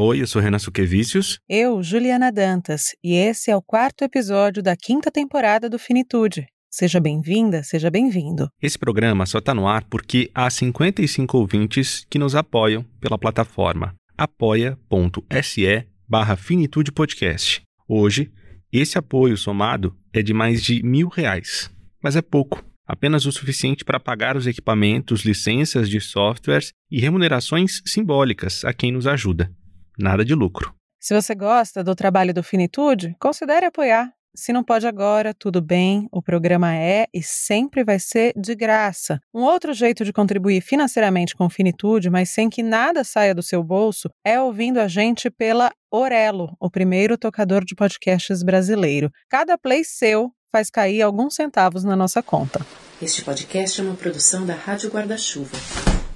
Oi, 0.00 0.22
eu 0.22 0.28
sou 0.28 0.40
Renan 0.40 0.60
Suquevicius. 0.60 1.40
Eu, 1.48 1.82
Juliana 1.82 2.30
Dantas, 2.30 2.94
e 3.02 3.14
esse 3.14 3.50
é 3.50 3.56
o 3.56 3.60
quarto 3.60 4.04
episódio 4.04 4.62
da 4.62 4.76
quinta 4.76 5.10
temporada 5.10 5.68
do 5.68 5.76
Finitude. 5.76 6.46
Seja 6.70 7.00
bem-vinda, 7.00 7.64
seja 7.64 7.90
bem-vindo. 7.90 8.48
Esse 8.62 8.78
programa 8.78 9.26
só 9.26 9.38
está 9.38 9.52
no 9.52 9.66
ar 9.66 9.82
porque 9.90 10.30
há 10.32 10.48
55 10.48 11.36
ouvintes 11.36 12.06
que 12.08 12.16
nos 12.16 12.36
apoiam 12.36 12.84
pela 13.00 13.18
plataforma 13.18 13.92
apoia.se 14.16 15.84
barra 16.08 16.36
Finitude 16.36 16.92
Podcast. 16.92 17.62
Hoje, 17.88 18.30
esse 18.72 18.96
apoio 18.96 19.36
somado 19.36 19.96
é 20.12 20.22
de 20.22 20.32
mais 20.32 20.62
de 20.62 20.80
mil 20.80 21.08
reais, 21.08 21.72
mas 22.00 22.14
é 22.14 22.22
pouco 22.22 22.64
apenas 22.86 23.26
o 23.26 23.32
suficiente 23.32 23.84
para 23.84 23.98
pagar 23.98 24.36
os 24.36 24.46
equipamentos, 24.46 25.22
licenças 25.22 25.90
de 25.90 26.00
softwares 26.00 26.70
e 26.88 27.00
remunerações 27.00 27.82
simbólicas 27.84 28.64
a 28.64 28.72
quem 28.72 28.92
nos 28.92 29.08
ajuda. 29.08 29.50
Nada 29.98 30.24
de 30.24 30.34
lucro. 30.34 30.72
Se 31.00 31.14
você 31.14 31.34
gosta 31.34 31.82
do 31.82 31.94
trabalho 31.94 32.32
do 32.32 32.42
Finitude, 32.42 33.16
considere 33.18 33.66
apoiar. 33.66 34.12
Se 34.34 34.52
não 34.52 34.62
pode 34.62 34.86
agora, 34.86 35.34
tudo 35.34 35.60
bem, 35.60 36.06
o 36.12 36.22
programa 36.22 36.72
é 36.72 37.08
e 37.12 37.20
sempre 37.22 37.82
vai 37.82 37.98
ser 37.98 38.32
de 38.36 38.54
graça. 38.54 39.18
Um 39.34 39.42
outro 39.42 39.72
jeito 39.72 40.04
de 40.04 40.12
contribuir 40.12 40.60
financeiramente 40.60 41.34
com 41.34 41.46
o 41.46 41.50
Finitude, 41.50 42.08
mas 42.08 42.30
sem 42.30 42.48
que 42.48 42.62
nada 42.62 43.02
saia 43.02 43.34
do 43.34 43.42
seu 43.42 43.64
bolso, 43.64 44.08
é 44.24 44.40
ouvindo 44.40 44.78
a 44.78 44.86
gente 44.86 45.28
pela 45.28 45.72
Orelo, 45.90 46.56
o 46.60 46.70
primeiro 46.70 47.18
tocador 47.18 47.64
de 47.64 47.74
podcasts 47.74 48.44
brasileiro. 48.44 49.10
Cada 49.28 49.58
play 49.58 49.82
seu 49.82 50.30
faz 50.52 50.70
cair 50.70 51.02
alguns 51.02 51.34
centavos 51.34 51.82
na 51.82 51.96
nossa 51.96 52.22
conta. 52.22 52.64
Este 53.02 53.24
podcast 53.24 53.80
é 53.80 53.84
uma 53.84 53.96
produção 53.96 54.46
da 54.46 54.54
Rádio 54.54 54.90
Guarda-Chuva. 54.90 55.56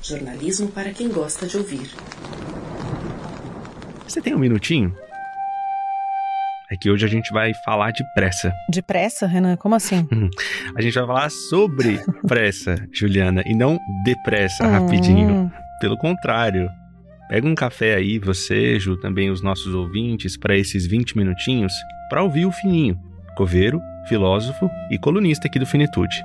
Jornalismo 0.00 0.68
para 0.68 0.92
quem 0.92 1.08
gosta 1.08 1.46
de 1.46 1.56
ouvir. 1.56 1.90
Você 4.12 4.20
tem 4.20 4.34
um 4.34 4.38
minutinho? 4.38 4.94
É 6.70 6.76
que 6.76 6.90
hoje 6.90 7.06
a 7.06 7.08
gente 7.08 7.32
vai 7.32 7.54
falar 7.64 7.92
de 7.92 8.04
pressa. 8.12 8.52
De 8.68 8.82
pressa, 8.82 9.26
Renan? 9.26 9.56
Como 9.56 9.74
assim? 9.74 10.06
a 10.76 10.82
gente 10.82 10.92
vai 10.92 11.06
falar 11.06 11.30
sobre 11.30 11.98
pressa, 12.28 12.76
Juliana, 12.92 13.42
e 13.46 13.54
não 13.54 13.78
depressa, 14.04 14.66
rapidinho. 14.66 15.30
Hum. 15.30 15.50
Pelo 15.80 15.96
contrário. 15.96 16.68
Pega 17.30 17.48
um 17.48 17.54
café 17.54 17.94
aí, 17.94 18.18
você, 18.18 18.78
Ju, 18.78 18.98
também 18.98 19.30
os 19.30 19.42
nossos 19.42 19.74
ouvintes, 19.74 20.36
para 20.36 20.58
esses 20.58 20.86
20 20.86 21.16
minutinhos, 21.16 21.72
para 22.10 22.22
ouvir 22.22 22.44
o 22.44 22.52
fininho. 22.52 23.00
Coveiro, 23.34 23.80
filósofo 24.10 24.68
e 24.90 24.98
colunista 24.98 25.48
aqui 25.48 25.58
do 25.58 25.64
Finitude. 25.64 26.22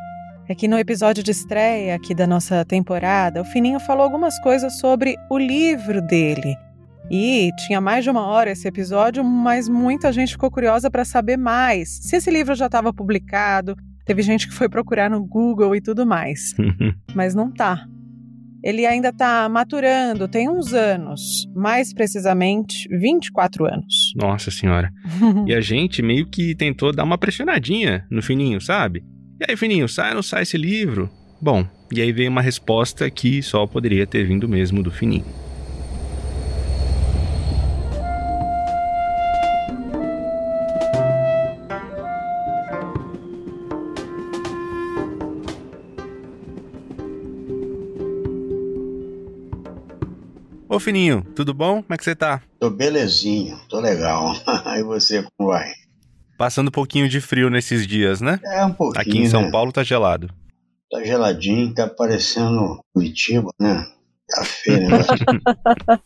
É 0.49 0.53
que 0.53 0.67
no 0.67 0.77
episódio 0.77 1.23
de 1.23 1.31
estreia 1.31 1.95
aqui 1.95 2.13
da 2.13 2.27
nossa 2.27 2.65
temporada, 2.65 3.41
o 3.41 3.45
Fininho 3.45 3.79
falou 3.79 4.03
algumas 4.03 4.37
coisas 4.39 4.77
sobre 4.77 5.15
o 5.29 5.37
livro 5.37 6.01
dele. 6.01 6.66
E 7.09 7.51
tinha 7.65 7.79
mais 7.79 8.03
de 8.03 8.09
uma 8.09 8.25
hora 8.25 8.51
esse 8.51 8.67
episódio, 8.67 9.23
mas 9.23 9.69
muita 9.69 10.11
gente 10.11 10.31
ficou 10.33 10.51
curiosa 10.51 10.91
para 10.91 11.05
saber 11.05 11.37
mais. 11.37 11.99
Se 12.01 12.17
esse 12.17 12.29
livro 12.29 12.53
já 12.53 12.65
estava 12.65 12.93
publicado, 12.93 13.75
teve 14.05 14.21
gente 14.21 14.47
que 14.47 14.53
foi 14.53 14.67
procurar 14.67 15.09
no 15.09 15.23
Google 15.25 15.75
e 15.75 15.81
tudo 15.81 16.05
mais. 16.05 16.53
mas 17.15 17.33
não 17.33 17.51
tá. 17.51 17.85
Ele 18.63 18.85
ainda 18.85 19.09
está 19.09 19.47
maturando, 19.47 20.27
tem 20.27 20.49
uns 20.49 20.73
anos, 20.73 21.47
mais 21.55 21.93
precisamente 21.93 22.87
24 22.89 23.65
anos. 23.65 24.13
Nossa 24.15 24.51
senhora. 24.51 24.91
e 25.45 25.53
a 25.53 25.61
gente 25.61 26.01
meio 26.01 26.25
que 26.25 26.55
tentou 26.55 26.91
dar 26.91 27.03
uma 27.03 27.17
pressionadinha 27.17 28.05
no 28.09 28.21
Fininho, 28.21 28.59
sabe? 28.59 29.05
E 29.39 29.49
aí, 29.49 29.55
Fininho, 29.55 29.87
sai 29.87 30.09
ou 30.09 30.15
não 30.15 30.23
sai 30.23 30.41
esse 30.41 30.57
livro? 30.57 31.09
Bom, 31.39 31.65
e 31.93 32.01
aí 32.01 32.11
veio 32.11 32.29
uma 32.29 32.41
resposta 32.41 33.09
que 33.09 33.41
só 33.41 33.65
poderia 33.67 34.07
ter 34.07 34.25
vindo 34.25 34.49
mesmo 34.49 34.81
do 34.81 34.91
Fininho. 34.91 35.46
Ô 50.77 50.79
Fininho, 50.79 51.25
tudo 51.35 51.55
bom? 51.55 51.81
Como 51.81 51.95
é 51.95 51.97
que 51.97 52.03
você 52.03 52.15
tá? 52.15 52.39
Tô 52.59 52.69
belezinho, 52.69 53.59
tô 53.67 53.79
legal. 53.79 54.35
e 54.77 54.83
você, 54.83 55.23
como 55.35 55.49
vai? 55.49 55.71
Passando 56.37 56.67
um 56.67 56.71
pouquinho 56.71 57.09
de 57.09 57.19
frio 57.19 57.49
nesses 57.49 57.87
dias, 57.87 58.21
né? 58.21 58.39
É, 58.45 58.63
um 58.63 58.73
pouquinho. 58.73 59.01
Aqui 59.01 59.17
em 59.17 59.27
São 59.27 59.41
né? 59.41 59.49
Paulo 59.49 59.71
tá 59.71 59.81
gelado. 59.81 60.29
Tá 60.91 61.03
geladinho, 61.03 61.73
tá 61.73 61.87
parecendo 61.87 62.79
Curitiba, 62.93 63.49
né? 63.59 63.87
Tá 64.29 64.45
feio, 64.45 64.87
né? 64.87 64.99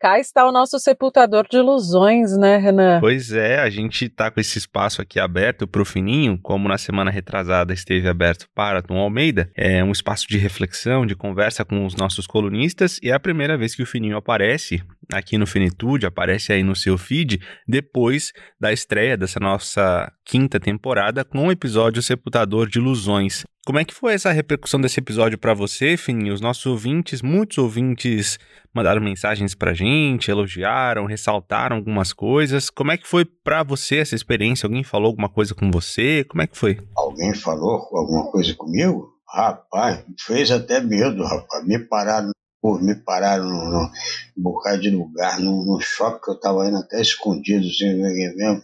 Cá 0.00 0.18
está 0.18 0.48
o 0.48 0.52
nosso 0.52 0.78
sepultador 0.78 1.46
de 1.46 1.58
ilusões, 1.58 2.34
né, 2.34 2.56
Renan? 2.56 3.00
Pois 3.00 3.32
é, 3.32 3.60
a 3.60 3.68
gente 3.68 4.08
tá 4.08 4.30
com 4.30 4.40
esse 4.40 4.56
espaço 4.56 5.02
aqui 5.02 5.20
aberto 5.20 5.68
pro 5.68 5.84
Fininho, 5.84 6.38
como 6.42 6.66
na 6.70 6.78
semana 6.78 7.10
retrasada 7.10 7.74
esteve 7.74 8.08
aberto 8.08 8.48
para 8.54 8.80
Tom 8.80 8.96
Almeida. 8.96 9.50
É 9.54 9.84
um 9.84 9.92
espaço 9.92 10.26
de 10.26 10.38
reflexão, 10.38 11.04
de 11.04 11.14
conversa 11.14 11.66
com 11.66 11.84
os 11.84 11.94
nossos 11.94 12.26
colunistas, 12.26 12.98
e 13.02 13.10
é 13.10 13.12
a 13.12 13.20
primeira 13.20 13.58
vez 13.58 13.74
que 13.74 13.82
o 13.82 13.86
Fininho 13.86 14.16
aparece 14.16 14.82
aqui 15.12 15.36
no 15.38 15.46
Finitude, 15.46 16.06
aparece 16.06 16.52
aí 16.52 16.62
no 16.62 16.74
seu 16.76 16.96
feed, 16.96 17.40
depois 17.66 18.32
da 18.58 18.72
estreia 18.72 19.16
dessa 19.16 19.40
nossa 19.40 20.12
quinta 20.24 20.60
temporada 20.60 21.24
com 21.24 21.46
o 21.46 21.52
episódio 21.52 22.02
Sepultador 22.02 22.68
de 22.68 22.78
Ilusões. 22.78 23.44
Como 23.66 23.78
é 23.78 23.84
que 23.84 23.94
foi 23.94 24.14
essa 24.14 24.32
repercussão 24.32 24.80
desse 24.80 24.98
episódio 24.98 25.36
para 25.36 25.52
você, 25.52 25.96
Fininho? 25.96 26.32
Os 26.32 26.40
nossos 26.40 26.64
ouvintes, 26.64 27.20
muitos 27.20 27.58
ouvintes 27.58 28.38
mandaram 28.74 29.02
mensagens 29.02 29.54
pra 29.54 29.74
gente, 29.74 30.30
elogiaram, 30.30 31.04
ressaltaram 31.04 31.76
algumas 31.76 32.12
coisas. 32.12 32.70
Como 32.70 32.90
é 32.90 32.96
que 32.96 33.06
foi 33.06 33.24
para 33.24 33.62
você 33.62 33.98
essa 33.98 34.14
experiência? 34.14 34.66
Alguém 34.66 34.82
falou 34.82 35.08
alguma 35.08 35.28
coisa 35.28 35.54
com 35.54 35.70
você? 35.70 36.24
Como 36.24 36.40
é 36.40 36.46
que 36.46 36.56
foi? 36.56 36.78
Alguém 36.96 37.34
falou 37.34 37.86
alguma 37.92 38.30
coisa 38.30 38.54
comigo? 38.54 39.10
Rapaz, 39.28 40.04
fez 40.26 40.50
até 40.50 40.80
medo, 40.80 41.22
rapaz. 41.22 41.64
Me 41.64 41.78
pararam, 41.78 42.30
pô, 42.60 42.78
me 42.78 42.94
pararam 42.94 43.46
num, 43.48 43.90
bocado 44.36 44.80
de 44.80 44.90
lugar, 44.90 45.40
num, 45.40 45.64
num 45.64 45.80
shopping 45.80 46.20
que 46.22 46.30
eu 46.30 46.40
tava 46.40 46.68
indo 46.68 46.78
até 46.78 47.00
escondido, 47.00 47.66
assim, 47.66 47.94
mesmo. 47.94 48.62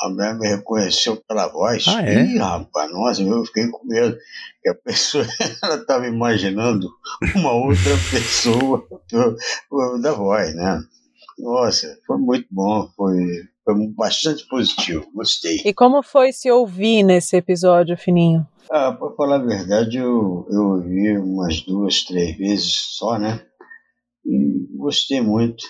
A 0.00 0.08
mulher 0.08 0.34
me 0.36 0.48
reconheceu 0.48 1.16
pela 1.28 1.46
voz. 1.46 1.84
Ah, 1.86 2.02
é? 2.02 2.24
Ih, 2.24 2.38
rapaz, 2.38 2.90
nossa, 2.90 3.22
eu 3.22 3.44
fiquei 3.44 3.68
com 3.68 3.86
medo. 3.86 4.16
Que 4.60 4.70
a 4.70 4.74
pessoa, 4.74 5.24
ela 5.62 5.76
estava 5.76 6.06
imaginando 6.06 6.90
uma 7.36 7.52
outra 7.52 7.92
pessoa 8.10 8.84
da 10.02 10.12
voz, 10.12 10.54
né? 10.54 10.82
Nossa, 11.38 11.98
foi 12.06 12.18
muito 12.18 12.46
bom, 12.50 12.88
foi, 12.96 13.16
foi 13.64 13.74
bastante 13.88 14.46
positivo, 14.48 15.08
gostei. 15.14 15.60
E 15.64 15.72
como 15.72 16.02
foi 16.02 16.32
se 16.32 16.50
ouvir 16.50 17.02
nesse 17.02 17.36
episódio, 17.36 17.96
Fininho? 17.96 18.46
Ah, 18.70 18.92
para 18.92 19.14
falar 19.16 19.36
a 19.36 19.44
verdade, 19.44 19.98
eu, 19.98 20.46
eu 20.50 20.62
ouvi 20.76 21.18
umas 21.18 21.60
duas, 21.62 22.02
três 22.04 22.36
vezes 22.36 22.96
só, 22.96 23.18
né? 23.18 23.44
E 24.24 24.66
gostei 24.76 25.20
muito. 25.20 25.64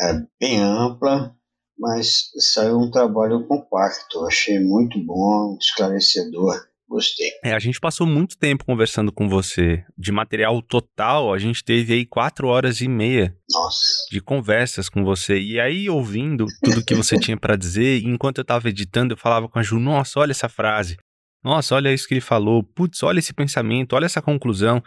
É 0.00 0.14
bem 0.40 0.60
ampla, 0.60 1.34
mas 1.78 2.30
saiu 2.38 2.78
um 2.78 2.90
trabalho 2.90 3.46
compacto. 3.46 4.24
Achei 4.26 4.58
muito 4.58 4.98
bom, 5.04 5.56
esclarecedor. 5.60 6.70
Gostei. 6.88 7.30
É, 7.44 7.52
a 7.52 7.58
gente 7.60 7.78
passou 7.78 8.04
muito 8.04 8.36
tempo 8.36 8.64
conversando 8.64 9.12
com 9.12 9.28
você. 9.28 9.84
De 9.96 10.10
material 10.10 10.60
total, 10.60 11.32
a 11.32 11.38
gente 11.38 11.62
teve 11.62 11.92
aí 11.92 12.04
quatro 12.04 12.48
horas 12.48 12.80
e 12.80 12.88
meia 12.88 13.36
Nossa. 13.48 13.80
de 14.10 14.20
conversas 14.20 14.88
com 14.88 15.04
você. 15.04 15.38
E 15.38 15.60
aí, 15.60 15.88
ouvindo 15.88 16.46
tudo 16.64 16.84
que 16.84 16.96
você 16.96 17.16
tinha 17.20 17.36
para 17.36 17.54
dizer, 17.54 18.02
enquanto 18.04 18.38
eu 18.38 18.44
tava 18.44 18.68
editando, 18.68 19.14
eu 19.14 19.16
falava 19.16 19.48
com 19.48 19.60
a 19.60 19.62
Ju: 19.62 19.78
Nossa, 19.78 20.18
olha 20.18 20.32
essa 20.32 20.48
frase. 20.48 20.96
Nossa, 21.42 21.74
olha 21.74 21.92
isso 21.92 22.06
que 22.06 22.14
ele 22.14 22.20
falou. 22.20 22.62
Putz, 22.62 23.02
olha 23.02 23.18
esse 23.18 23.32
pensamento, 23.32 23.94
olha 23.94 24.06
essa 24.06 24.22
conclusão. 24.22 24.82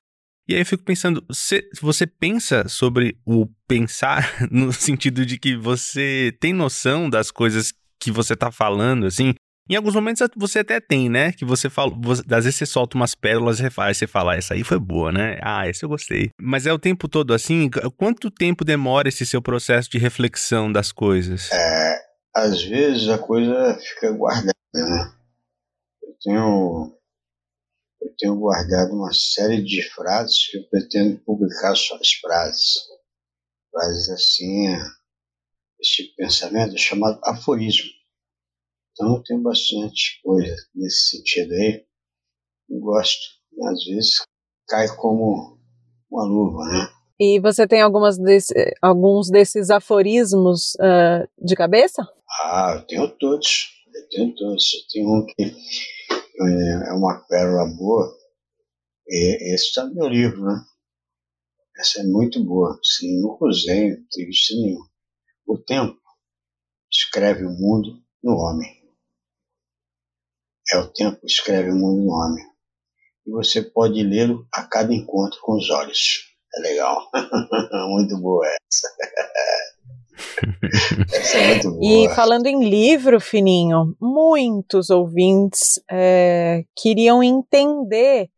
E 0.48 0.54
aí 0.54 0.62
eu 0.62 0.66
fico 0.66 0.84
pensando, 0.84 1.24
você, 1.28 1.68
você 1.82 2.06
pensa 2.06 2.68
sobre 2.68 3.18
o 3.26 3.48
pensar 3.68 4.30
no 4.52 4.74
sentido 4.74 5.26
de 5.26 5.38
que 5.38 5.56
você 5.56 6.36
tem 6.40 6.54
noção 6.54 7.10
das 7.10 7.32
coisas 7.32 7.74
que 8.00 8.12
você 8.12 8.36
tá 8.36 8.52
falando, 8.52 9.06
assim? 9.06 9.34
Em 9.70 9.76
alguns 9.76 9.96
momentos 9.96 10.28
você 10.36 10.60
até 10.60 10.82
tem, 10.82 11.10
né? 11.10 11.32
Que 11.32 11.46
você 11.46 11.70
fala, 11.70 11.94
você, 11.98 12.22
às 12.30 12.44
vezes 12.44 12.56
você 12.56 12.66
solta 12.66 12.98
umas 12.98 13.16
pérolas 13.16 13.60
e 13.60 13.64
refaz, 13.64 13.98
você 13.98 14.06
fala, 14.06 14.34
ah, 14.34 14.36
essa 14.36 14.54
aí 14.54 14.64
foi 14.64 14.78
boa, 14.78 15.10
né? 15.10 15.40
Ah, 15.42 15.66
essa 15.66 15.86
eu 15.86 15.90
gostei. 15.90 16.30
Mas 16.40 16.68
é 16.68 16.74
o 16.74 16.80
tempo 16.80 17.08
todo 17.08 17.34
assim? 17.34 17.70
Quanto 17.96 18.30
tempo 18.30 18.66
demora 18.66 19.08
esse 19.08 19.26
seu 19.26 19.42
processo 19.42 19.90
de 19.90 19.98
reflexão 19.98 20.70
das 20.70 20.92
coisas? 20.92 21.50
É, 21.54 21.98
às 22.36 22.62
vezes 22.62 23.08
a 23.08 23.18
coisa 23.18 23.80
fica 23.80 24.12
guardada, 24.12 24.52
né? 24.74 25.14
Eu 26.14 26.18
tenho 26.22 26.98
eu 28.02 28.14
tenho 28.18 28.36
guardado 28.36 28.94
uma 28.94 29.14
série 29.14 29.64
de 29.64 29.82
frases 29.92 30.48
que 30.50 30.58
eu 30.58 30.70
pretendo 30.70 31.20
publicar 31.20 31.74
só 31.76 31.96
as 31.96 32.12
frases. 32.14 32.84
Frases 33.72 34.10
assim, 34.10 34.68
esse 35.80 36.14
pensamento 36.16 36.76
é 36.76 36.78
chamado 36.78 37.20
aforismo. 37.24 37.90
Então 38.92 39.16
eu 39.16 39.24
tenho 39.24 39.42
bastante 39.42 40.22
coisa 40.22 40.56
nesse 40.76 41.18
sentido 41.18 41.54
aí. 41.54 41.86
Eu 42.70 42.80
gosto, 42.82 43.22
às 43.70 43.84
vezes 43.86 44.26
cai 44.68 44.88
como 44.96 45.58
uma 46.12 46.26
luva, 46.26 46.66
né? 46.66 46.90
E 47.20 47.40
você 47.40 47.66
tem 47.68 47.82
algumas 47.82 48.18
desse, 48.18 48.54
alguns 48.82 49.30
desses 49.30 49.70
aforismos 49.70 50.76
uh, 50.76 51.28
de 51.44 51.56
cabeça? 51.56 52.08
Ah, 52.42 52.76
eu 52.76 52.86
tenho 52.86 53.08
todos. 53.18 53.70
Eu 53.94 54.10
tenho 54.10 54.36
todos. 54.36 54.88
Tem 54.92 55.06
um 55.06 55.26
que 55.26 55.56
é, 56.40 56.90
é 56.90 56.94
uma 56.94 57.20
pérola 57.28 57.66
boa. 57.76 58.14
E, 59.08 59.54
esse 59.54 59.66
está 59.66 59.86
no 59.86 59.96
meu 59.96 60.08
livro, 60.08 60.44
né? 60.46 60.64
Essa 61.78 62.02
é 62.02 62.04
muito 62.04 62.44
boa. 62.44 62.80
Sim, 62.84 63.22
nunca 63.22 63.46
usei, 63.46 63.92
não 63.92 64.08
tive 64.10 64.32
nenhum. 64.62 64.82
O 65.48 65.58
tempo 65.58 66.00
escreve 66.92 67.46
o 67.46 67.50
mundo 67.50 68.02
no 68.24 68.36
homem. 68.38 68.84
É 70.72 70.78
o 70.78 70.88
tempo 70.88 71.20
que 71.20 71.28
escreve 71.28 71.72
o 71.72 71.76
mundo 71.76 72.04
no 72.04 72.12
homem. 72.12 72.46
E 73.26 73.32
você 73.32 73.62
pode 73.62 74.04
lê-lo 74.04 74.48
a 74.54 74.64
cada 74.64 74.94
encontro 74.94 75.40
com 75.42 75.56
os 75.58 75.70
olhos. 75.70 76.34
É 76.56 76.60
legal. 76.62 77.10
muito 77.90 78.18
boa 78.20 78.46
essa. 78.48 78.88
E 81.82 82.10
falando 82.16 82.48
em 82.48 82.68
livro, 82.68 83.20
Fininho, 83.20 83.96
muitos 84.00 84.90
ouvintes 84.90 85.82
é, 85.90 86.64
queriam 86.76 87.24
entender 87.24 88.30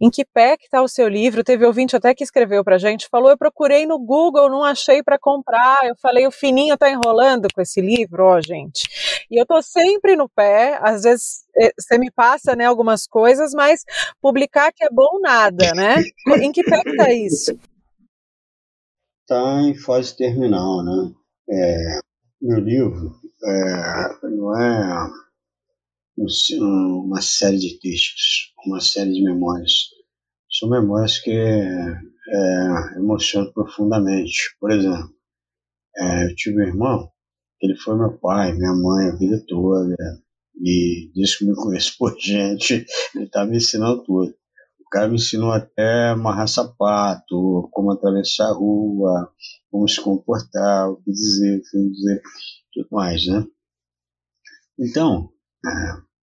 em 0.00 0.10
que 0.10 0.24
pé 0.24 0.56
que 0.56 0.64
está 0.64 0.82
o 0.82 0.88
seu 0.88 1.08
livro. 1.08 1.44
Teve 1.44 1.64
ouvinte 1.64 1.96
até 1.96 2.14
que 2.14 2.24
escreveu 2.24 2.64
para 2.64 2.78
gente, 2.78 3.08
falou, 3.08 3.30
eu 3.30 3.38
procurei 3.38 3.86
no 3.86 3.98
Google, 3.98 4.50
não 4.50 4.64
achei 4.64 5.02
para 5.02 5.18
comprar. 5.18 5.84
Eu 5.84 5.94
falei, 6.00 6.26
o 6.26 6.32
Fininho 6.32 6.74
está 6.74 6.90
enrolando 6.90 7.48
com 7.54 7.60
esse 7.60 7.80
livro, 7.80 8.24
ó, 8.24 8.40
gente. 8.40 8.88
E 9.30 9.40
eu 9.40 9.46
tô 9.46 9.62
sempre 9.62 10.16
no 10.16 10.28
pé, 10.28 10.78
às 10.82 11.02
vezes 11.02 11.44
é, 11.56 11.72
você 11.78 11.98
me 11.98 12.10
passa, 12.10 12.56
né, 12.56 12.66
algumas 12.66 13.06
coisas, 13.06 13.52
mas 13.52 13.84
publicar 14.20 14.72
que 14.72 14.84
é 14.84 14.90
bom 14.90 15.20
nada, 15.20 15.72
né? 15.74 15.96
em 16.42 16.52
que 16.52 16.62
pé 16.62 16.82
que 16.82 16.96
tá 16.96 17.12
isso? 17.12 17.58
Está 19.22 19.62
em 19.62 19.74
fase 19.74 20.16
terminal, 20.16 20.82
né? 20.84 21.12
É, 21.50 21.98
meu 22.40 22.58
livro 22.60 23.20
é, 23.44 24.26
não 24.28 24.60
é 24.60 25.10
uma 26.16 27.20
série 27.20 27.58
de 27.58 27.78
textos, 27.80 28.52
uma 28.66 28.80
série 28.80 29.12
de 29.12 29.22
memórias. 29.22 29.88
São 30.50 30.68
memórias 30.68 31.18
que 31.18 31.30
é, 31.30 32.96
emocionam 32.96 33.52
profundamente. 33.52 34.56
Por 34.60 34.70
exemplo, 34.70 35.14
é, 35.96 36.24
eu 36.26 36.34
tive 36.36 36.58
um 36.58 36.66
irmão, 36.66 37.10
ele 37.60 37.76
foi 37.76 37.96
meu 37.96 38.18
pai, 38.18 38.52
minha 38.52 38.74
mãe 38.74 39.08
a 39.08 39.16
vida 39.16 39.42
toda, 39.46 39.96
e 40.60 41.10
desde 41.14 41.38
que 41.38 41.44
me 41.46 41.54
conheço 41.54 41.96
por 41.98 42.16
gente, 42.20 42.84
ele 43.14 43.24
está 43.24 43.44
me 43.44 43.56
ensinando 43.56 44.04
tudo 44.04 44.34
cara 44.92 45.08
me 45.08 45.14
ensinou 45.14 45.50
até 45.50 46.10
amarrar 46.10 46.46
sapato, 46.46 47.66
como 47.72 47.90
atravessar 47.90 48.50
a 48.50 48.52
rua, 48.52 49.32
como 49.70 49.88
se 49.88 49.98
comportar, 50.00 50.90
o 50.90 50.96
que 50.96 51.10
dizer, 51.10 51.58
o 51.58 51.62
que 51.62 51.90
dizer, 51.90 52.22
tudo 52.74 52.88
mais, 52.92 53.26
né? 53.26 53.42
Então, 54.78 55.30
é, 55.66 55.70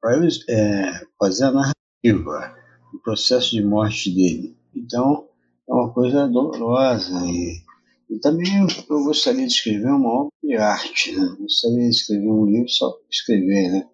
para 0.02 0.18
eu 0.18 0.28
é, 0.50 1.02
fazer 1.18 1.46
a 1.46 1.52
narrativa, 1.52 2.58
o 2.94 3.00
processo 3.00 3.52
de 3.52 3.64
morte 3.64 4.14
dele, 4.14 4.58
então 4.75 5.30
é 5.70 5.74
uma 5.74 5.94
coisa 5.94 6.28
dolorosa 6.28 7.25
e, 7.25 7.62
e 8.10 8.20
também 8.20 8.60
eu, 8.60 8.68
eu 8.90 9.04
gostaria 9.06 9.48
de 9.48 9.54
escrever 9.54 9.92
uma 9.92 10.10
obra 10.10 10.31
de 10.44 10.56
arte, 10.58 11.16
né? 11.16 11.25
Eu 11.25 11.38
gostaria 11.38 11.84
de 11.84 11.90
escrever 11.90 12.30
um 12.30 12.46
livro 12.46 12.70
só 12.70 12.92
para 12.92 13.08
escrever, 13.10 13.72
né? 13.72 13.88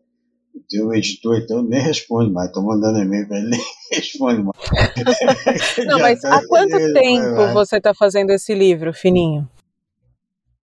O 0.82 0.94
editor, 0.94 1.38
então, 1.38 1.64
nem 1.64 1.82
responde 1.82 2.32
mais. 2.32 2.48
Estou 2.48 2.64
mandando 2.64 3.00
e-mail 3.00 3.28
para 3.28 3.38
ele, 3.38 3.50
nem 3.50 3.62
responde 3.92 4.44
mais. 4.44 4.58
Não, 5.86 6.00
mas 6.00 6.22
tá 6.22 6.36
há 6.36 6.48
quanto 6.48 6.76
ele, 6.76 6.94
tempo 6.94 7.36
vai, 7.36 7.46
vai. 7.46 7.54
você 7.54 7.78
está 7.78 7.94
fazendo 7.94 8.32
esse 8.32 8.54
livro, 8.54 8.94
Fininho? 8.94 9.50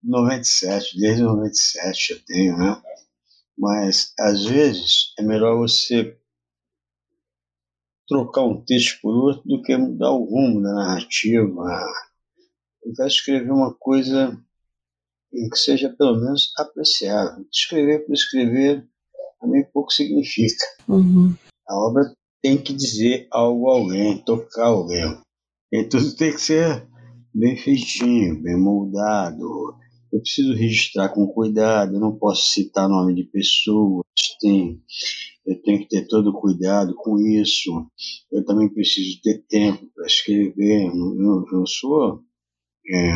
97, 0.02 0.98
desde 0.98 1.22
97 1.22 2.12
eu 2.12 2.18
tenho, 2.26 2.56
né? 2.56 2.80
Mas, 3.58 4.12
às 4.18 4.44
vezes, 4.44 5.12
é 5.18 5.22
melhor 5.22 5.56
você 5.58 6.16
trocar 8.08 8.42
um 8.42 8.60
texto 8.64 8.98
por 9.02 9.14
outro 9.14 9.42
do 9.46 9.62
que 9.62 9.76
mudar 9.76 10.10
o 10.10 10.24
rumo 10.24 10.62
da 10.62 10.72
narrativa. 10.72 11.84
Eu 12.82 12.92
quero 12.94 13.08
escrever 13.08 13.52
uma 13.52 13.72
coisa 13.74 14.36
que 15.30 15.56
seja, 15.56 15.94
pelo 15.96 16.18
menos, 16.18 16.52
apreciável. 16.56 17.46
Escrever 17.52 18.06
por 18.06 18.14
escrever 18.14 18.88
também 19.40 19.64
pouco 19.72 19.92
significa. 19.92 20.64
Uhum. 20.88 21.34
A 21.68 21.74
obra 21.74 22.02
tem 22.42 22.56
que 22.56 22.72
dizer 22.72 23.26
algo 23.30 23.68
a 23.68 23.74
alguém, 23.74 24.18
tocar 24.18 24.66
alguém. 24.66 25.18
E 25.72 25.84
tudo 25.84 26.14
tem 26.16 26.32
que 26.32 26.40
ser 26.40 26.86
bem 27.34 27.56
feitinho, 27.56 28.42
bem 28.42 28.58
moldado. 28.58 29.44
Eu 30.12 30.20
preciso 30.20 30.54
registrar 30.54 31.08
com 31.10 31.26
cuidado, 31.28 31.94
eu 31.94 32.00
não 32.00 32.16
posso 32.16 32.52
citar 32.52 32.88
nome 32.88 33.14
de 33.14 33.22
pessoas, 33.24 34.04
tem, 34.40 34.82
eu 35.46 35.62
tenho 35.62 35.78
que 35.80 35.88
ter 35.88 36.08
todo 36.08 36.32
cuidado 36.32 36.94
com 36.96 37.18
isso. 37.18 37.86
Eu 38.32 38.44
também 38.44 38.68
preciso 38.68 39.20
ter 39.22 39.44
tempo 39.48 39.86
para 39.94 40.06
escrever, 40.06 40.86
eu 40.86 40.94
eu 40.94 41.46
não 41.52 41.66
sou. 41.66 42.24
É, 42.92 43.12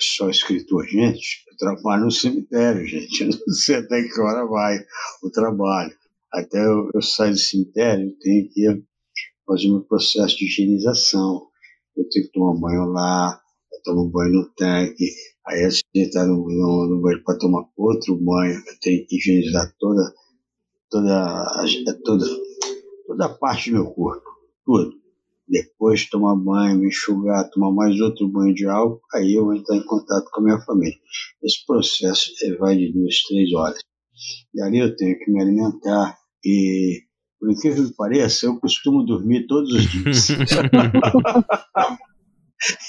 só 0.00 0.28
escritor, 0.28 0.86
gente, 0.86 1.44
eu 1.50 1.56
trabalho 1.56 2.04
no 2.04 2.10
cemitério, 2.10 2.86
gente. 2.86 3.20
Eu 3.24 3.28
não 3.28 3.54
sei 3.54 3.76
até 3.76 4.02
que 4.02 4.20
hora 4.20 4.46
vai 4.46 4.78
o 5.22 5.30
trabalho. 5.30 5.92
Até 6.32 6.58
eu, 6.58 6.90
eu 6.92 7.00
do 7.30 7.38
cemitério, 7.38 8.06
eu 8.06 8.18
tenho 8.18 8.48
que 8.50 8.82
fazer 9.46 9.72
um 9.72 9.80
processo 9.80 10.36
de 10.36 10.44
higienização. 10.44 11.48
Eu 11.96 12.08
tenho 12.10 12.26
que 12.26 12.32
tomar 12.32 12.60
banho 12.60 12.84
lá, 12.92 13.40
eu 13.72 13.82
tomo 13.82 14.10
banho 14.10 14.32
no 14.32 14.50
tanque, 14.54 15.04
aí 15.46 15.64
antes 15.64 15.82
de 15.94 16.02
entrar 16.02 16.26
no, 16.26 16.36
no, 16.36 16.86
no 16.86 17.00
banho 17.00 17.22
para 17.24 17.38
tomar 17.38 17.64
outro 17.76 18.14
banho, 18.16 18.54
eu 18.54 18.78
tenho 18.80 19.06
que 19.06 19.16
higienizar 19.16 19.74
toda, 19.78 20.14
toda, 20.90 21.46
toda, 22.04 22.26
toda 23.06 23.26
a 23.26 23.28
parte 23.30 23.70
do 23.70 23.76
meu 23.76 23.86
corpo, 23.90 24.28
tudo 24.64 25.07
depois 25.48 26.08
tomar 26.08 26.36
banho, 26.36 26.78
me 26.78 26.88
enxugar, 26.88 27.48
tomar 27.50 27.72
mais 27.72 27.98
outro 28.00 28.28
banho 28.28 28.54
de 28.54 28.66
álcool, 28.66 29.00
aí 29.14 29.34
eu 29.34 29.44
vou 29.44 29.54
entrar 29.54 29.76
em 29.76 29.84
contato 29.84 30.28
com 30.30 30.40
a 30.40 30.44
minha 30.44 30.60
família. 30.60 30.96
Esse 31.42 31.64
processo 31.66 32.30
vai 32.58 32.76
de 32.76 32.92
duas, 32.92 33.22
três 33.22 33.52
horas. 33.54 33.80
E 34.54 34.60
ali 34.60 34.78
eu 34.78 34.94
tenho 34.96 35.18
que 35.18 35.30
me 35.30 35.40
alimentar 35.40 36.18
e, 36.44 37.02
por 37.40 37.50
incrível 37.50 37.88
que 37.88 37.96
pareça, 37.96 38.46
eu 38.46 38.60
costumo 38.60 39.04
dormir 39.04 39.46
todos 39.46 39.72
os 39.72 39.90
dias. 39.90 40.28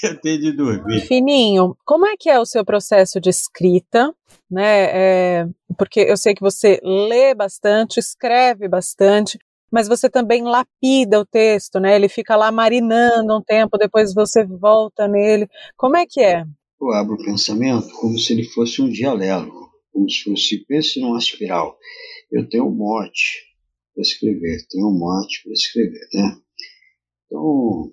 eu 0.02 0.20
tenho 0.20 0.40
de 0.40 0.52
dormir. 0.52 1.00
Fininho, 1.06 1.76
como 1.84 2.06
é 2.06 2.16
que 2.18 2.28
é 2.28 2.38
o 2.38 2.46
seu 2.46 2.64
processo 2.64 3.20
de 3.20 3.30
escrita? 3.30 4.12
Né? 4.50 4.88
É, 4.92 5.46
porque 5.78 6.00
eu 6.00 6.16
sei 6.16 6.34
que 6.34 6.42
você 6.42 6.80
lê 6.82 7.34
bastante, 7.34 8.00
escreve 8.00 8.68
bastante 8.68 9.38
mas 9.70 9.86
você 9.86 10.10
também 10.10 10.42
lapida 10.42 11.20
o 11.20 11.26
texto, 11.26 11.78
né? 11.78 11.94
Ele 11.94 12.08
fica 12.08 12.36
lá 12.36 12.50
marinando 12.50 13.36
um 13.36 13.42
tempo, 13.42 13.78
depois 13.78 14.12
você 14.12 14.44
volta 14.44 15.06
nele. 15.06 15.48
Como 15.76 15.96
é 15.96 16.06
que 16.06 16.20
é? 16.20 16.44
Eu 16.80 16.90
abro 16.92 17.14
o 17.14 17.24
pensamento 17.24 17.88
como 17.94 18.18
se 18.18 18.32
ele 18.32 18.44
fosse 18.44 18.82
um 18.82 18.88
dialético, 18.88 19.70
como 19.92 20.10
se 20.10 20.24
fosse, 20.24 20.64
pense 20.66 21.00
numa 21.00 21.18
espiral. 21.18 21.78
Eu 22.32 22.48
tenho 22.48 22.66
um 22.66 22.74
mote 22.74 23.44
para 23.94 24.02
escrever, 24.02 24.66
tenho 24.68 24.88
um 24.88 24.98
mote 24.98 25.42
para 25.42 25.52
escrever, 25.52 26.08
né? 26.14 26.36
Então, 27.26 27.92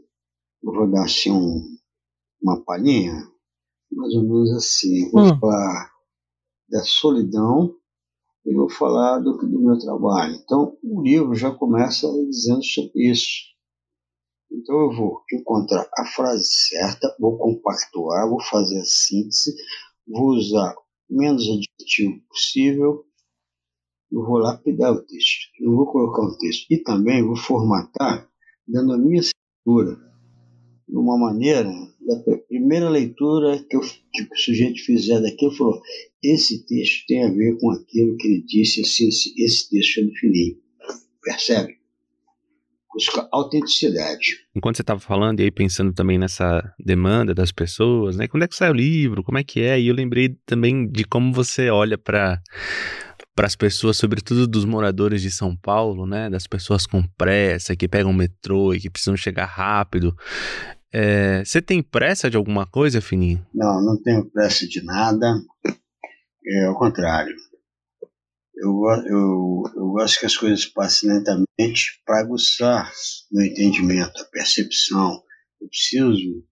eu 0.63 0.73
vou 0.73 0.89
dar 0.89 1.03
assim 1.03 1.31
um, 1.31 1.63
uma 2.41 2.63
palhinha, 2.63 3.13
mais 3.91 4.13
ou 4.15 4.23
menos 4.23 4.51
assim. 4.53 5.11
Vou 5.11 5.23
hum. 5.23 5.39
falar 5.39 5.91
da 6.69 6.83
solidão 6.83 7.76
e 8.47 8.53
vou 8.53 8.69
falar 8.69 9.19
do, 9.19 9.37
do 9.37 9.59
meu 9.59 9.77
trabalho. 9.77 10.33
Então, 10.35 10.77
o 10.81 11.01
livro 11.01 11.35
já 11.35 11.51
começa 11.51 12.07
dizendo 12.29 12.63
sobre 12.63 13.11
isso. 13.11 13.27
Então, 14.49 14.75
eu 14.79 14.95
vou 14.95 15.21
encontrar 15.33 15.87
a 15.97 16.05
frase 16.05 16.47
certa, 16.47 17.13
vou 17.19 17.37
compactuar, 17.37 18.29
vou 18.29 18.41
fazer 18.41 18.79
a 18.79 18.85
síntese, 18.85 19.53
vou 20.07 20.29
usar 20.29 20.73
o 21.09 21.17
menos 21.17 21.43
adjetivo 21.43 22.21
possível, 22.29 23.05
eu 24.09 24.25
vou 24.25 24.37
lapidar 24.37 24.93
o 24.93 25.05
texto. 25.05 25.49
Eu 25.59 25.75
vou 25.75 25.85
colocar 25.91 26.21
um 26.21 26.37
texto. 26.37 26.65
E 26.71 26.81
também 26.81 27.25
vou 27.25 27.35
formatar 27.35 28.29
dando 28.65 28.93
a 28.93 28.97
minha 28.97 29.19
escritura 29.19 30.06
de 30.87 30.95
uma 30.95 31.17
maneira 31.17 31.63
da 32.07 32.37
primeira 32.47 32.89
leitura 32.89 33.63
que, 33.69 33.75
eu, 33.75 33.81
que 33.81 34.23
o 34.23 34.37
sujeito 34.37 34.83
fizer 34.83 35.19
daquilo, 35.21 35.55
falou: 35.55 35.81
esse 36.23 36.65
texto 36.65 37.05
tem 37.07 37.25
a 37.25 37.29
ver 37.29 37.57
com 37.59 37.71
aquilo 37.71 38.15
que 38.17 38.27
ele 38.27 38.43
disse, 38.43 38.81
assim, 38.81 39.07
esse, 39.09 39.33
esse 39.37 39.69
texto 39.69 40.05
do 40.05 40.13
Filipe. 40.13 40.61
Percebe? 41.21 41.77
Busca 42.93 43.27
autenticidade. 43.31 44.37
Enquanto 44.55 44.77
você 44.77 44.81
estava 44.81 44.99
falando 44.99 45.39
e 45.39 45.43
aí 45.43 45.51
pensando 45.51 45.93
também 45.93 46.17
nessa 46.17 46.73
demanda 46.79 47.35
das 47.35 47.51
pessoas, 47.51 48.15
né? 48.15 48.27
Quando 48.27 48.43
é 48.43 48.47
que 48.47 48.55
sai 48.55 48.71
o 48.71 48.73
livro? 48.73 49.23
Como 49.23 49.37
é 49.37 49.43
que 49.43 49.61
é? 49.61 49.79
E 49.79 49.87
eu 49.87 49.93
lembrei 49.93 50.35
também 50.45 50.87
de 50.89 51.03
como 51.03 51.33
você 51.33 51.69
olha 51.69 51.97
para 51.97 52.41
para 53.35 53.45
as 53.45 53.55
pessoas, 53.55 53.97
sobretudo 53.97 54.47
dos 54.47 54.65
moradores 54.65 55.21
de 55.21 55.29
São 55.29 55.55
Paulo, 55.55 56.07
né, 56.07 56.27
das 56.27 56.47
pessoas 56.47 56.87
com 56.87 57.03
pressa, 57.03 57.75
que 57.75 57.87
pegam 57.87 58.11
metrô 58.11 58.73
e 58.73 58.79
que 58.79 58.89
precisam 58.89 59.15
chegar 59.15 59.45
rápido. 59.45 60.17
É, 60.93 61.43
você 61.43 61.61
tem 61.61 61.83
pressa 61.83 62.29
de 62.29 62.37
alguma 62.37 62.65
coisa, 62.65 63.01
Fininho? 63.01 63.45
Não, 63.53 63.81
não 63.83 64.01
tenho 64.01 64.29
pressa 64.29 64.67
de 64.67 64.83
nada. 64.83 65.35
É 66.45 66.65
ao 66.65 66.77
contrário. 66.77 67.35
Eu, 68.55 68.81
eu, 69.05 69.63
eu 69.75 69.87
gosto 69.91 70.19
que 70.19 70.25
as 70.25 70.35
coisas 70.35 70.65
passem 70.65 71.09
lentamente 71.09 72.01
para 72.05 72.21
aguçar 72.21 72.91
meu 73.31 73.45
entendimento, 73.45 74.19
a 74.19 74.25
percepção. 74.25 75.21
Eu 75.61 75.67
preciso, 75.67 76.43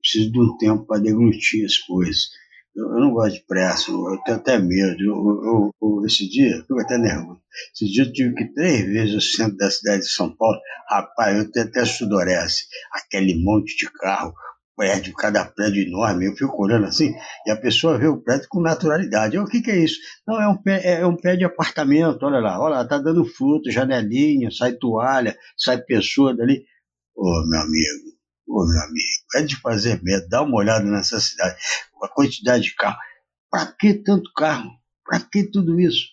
preciso 0.00 0.32
de 0.32 0.40
um 0.40 0.56
tempo 0.56 0.86
para 0.86 1.02
deglutir 1.02 1.66
as 1.66 1.76
coisas. 1.78 2.30
Eu, 2.74 3.00
não 3.00 3.12
gosto 3.12 3.34
de 3.34 3.44
pressa, 3.46 3.90
eu 3.90 4.18
tenho 4.24 4.38
até 4.38 4.58
medo. 4.58 5.02
Eu, 5.02 5.72
eu, 5.82 6.06
esse 6.06 6.28
dia, 6.28 6.56
eu 6.56 6.62
fico 6.62 6.80
até 6.80 6.96
nervoso. 6.98 7.40
Esse 7.74 7.92
dia 7.92 8.04
eu 8.04 8.12
tive 8.12 8.34
que 8.34 8.54
três 8.54 8.86
vezes 8.86 9.14
ao 9.14 9.20
centro 9.20 9.56
da 9.56 9.70
cidade 9.70 10.02
de 10.02 10.10
São 10.10 10.34
Paulo. 10.36 10.58
Rapaz, 10.88 11.36
eu 11.36 11.50
tenho 11.50 11.66
até 11.66 11.84
sudorese. 11.84 12.64
Aquele 12.92 13.42
monte 13.42 13.76
de 13.76 13.90
carro, 13.92 14.32
prédio, 14.76 15.12
cada 15.14 15.44
prédio 15.44 15.82
enorme. 15.86 16.26
Eu 16.26 16.36
fico 16.36 16.62
olhando 16.62 16.86
assim 16.86 17.12
e 17.46 17.50
a 17.50 17.56
pessoa 17.56 17.98
vê 17.98 18.06
o 18.06 18.22
prédio 18.22 18.46
com 18.48 18.62
naturalidade. 18.62 19.36
Eu, 19.36 19.42
o 19.42 19.46
que, 19.46 19.60
que 19.60 19.70
é 19.70 19.78
isso? 19.78 19.98
Não, 20.26 20.40
é 20.40 20.48
um, 20.48 20.56
pé, 20.56 20.80
é, 20.82 21.00
é 21.00 21.06
um 21.06 21.16
pé 21.16 21.36
de 21.36 21.44
apartamento. 21.44 22.22
Olha 22.22 22.38
lá, 22.38 22.58
olha 22.60 22.76
lá, 22.76 22.88
tá 22.88 22.98
dando 22.98 23.24
fruto, 23.26 23.70
janelinha, 23.70 24.50
sai 24.50 24.72
toalha, 24.72 25.36
sai 25.56 25.82
pessoa 25.82 26.34
dali. 26.34 26.64
Ô, 27.14 27.28
oh, 27.28 27.46
meu 27.46 27.60
amigo, 27.60 28.19
ô, 28.50 28.66
meu 28.66 28.82
amigo, 28.82 29.06
é 29.36 29.42
de 29.42 29.56
fazer 29.56 30.02
medo. 30.02 30.28
Dá 30.28 30.42
uma 30.42 30.56
olhada 30.56 30.84
nessa 30.84 31.20
cidade, 31.20 31.56
a 32.02 32.08
quantidade 32.08 32.64
de 32.64 32.74
carro. 32.74 32.98
Para 33.50 33.66
que 33.66 33.94
tanto 33.94 34.30
carro? 34.36 34.70
Para 35.04 35.20
que 35.20 35.44
tudo 35.44 35.80
isso? 35.80 36.06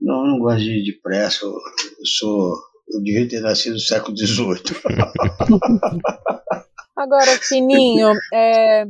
Não, 0.00 0.24
eu 0.24 0.32
não 0.32 0.38
gosto 0.38 0.60
de, 0.60 0.82
de 0.82 0.92
pressa. 1.00 1.44
Eu, 1.44 1.52
eu 1.52 2.06
sou. 2.06 2.56
Eu 2.90 3.02
devia 3.02 3.28
ter 3.28 3.40
nascido 3.40 3.74
no 3.74 3.80
século 3.80 4.16
XVIII. 4.16 4.62
Agora, 6.96 7.38
Fininho, 7.38 8.12
é, 8.32 8.84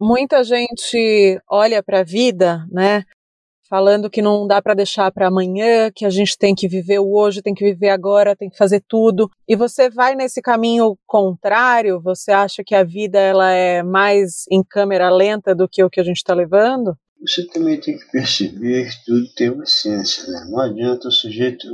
muita 0.00 0.42
gente 0.42 1.40
olha 1.48 1.82
para 1.82 2.00
a 2.00 2.04
vida, 2.04 2.66
né? 2.70 3.04
Falando 3.68 4.10
que 4.10 4.20
não 4.20 4.46
dá 4.46 4.60
para 4.60 4.74
deixar 4.74 5.10
para 5.10 5.28
amanhã, 5.28 5.90
que 5.94 6.04
a 6.04 6.10
gente 6.10 6.36
tem 6.36 6.54
que 6.54 6.68
viver 6.68 6.98
o 6.98 7.12
hoje, 7.12 7.42
tem 7.42 7.54
que 7.54 7.64
viver 7.64 7.88
agora, 7.88 8.36
tem 8.36 8.50
que 8.50 8.56
fazer 8.56 8.82
tudo. 8.86 9.30
E 9.48 9.56
você 9.56 9.88
vai 9.88 10.14
nesse 10.14 10.42
caminho 10.42 10.96
contrário? 11.06 12.00
Você 12.00 12.30
acha 12.30 12.62
que 12.64 12.74
a 12.74 12.84
vida 12.84 13.18
ela 13.18 13.50
é 13.50 13.82
mais 13.82 14.44
em 14.50 14.62
câmera 14.62 15.10
lenta 15.10 15.54
do 15.54 15.68
que 15.68 15.82
o 15.82 15.90
que 15.90 16.00
a 16.00 16.04
gente 16.04 16.18
está 16.18 16.34
levando? 16.34 16.96
Você 17.26 17.46
também 17.46 17.80
tem 17.80 17.96
que 17.96 18.10
perceber 18.10 18.90
que 18.90 19.04
tudo 19.06 19.34
tem 19.34 19.50
uma 19.50 19.64
essência, 19.64 20.30
né? 20.30 20.46
Não 20.50 20.60
adianta 20.60 21.08
o 21.08 21.12
sujeito. 21.12 21.66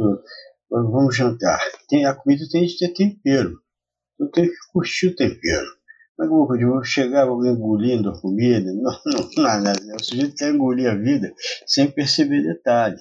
Vamos 0.71 1.17
jantar. 1.17 1.61
Tem, 1.89 2.05
a 2.05 2.15
comida 2.15 2.45
tem 2.51 2.65
de 2.65 2.79
ter 2.79 2.93
tempero 2.93 3.59
eu 4.21 4.29
tenho 4.29 4.51
que 4.51 4.59
curtir 4.73 5.09
o 5.09 5.17
tempero. 5.17 5.67
Como 6.29 6.55
eu 6.55 6.69
vou 6.69 6.85
chegar 6.85 7.27
engolindo 7.27 8.11
a 8.11 8.21
comida? 8.21 8.71
Não, 8.75 8.93
não, 9.37 9.43
nada. 9.43 9.73
O 9.99 10.05
sujeito 10.05 10.37
quer 10.37 10.55
engolir 10.55 10.91
a 10.91 10.95
vida 10.95 11.33
sem 11.67 11.91
perceber 11.91 12.43
detalhe. 12.43 12.99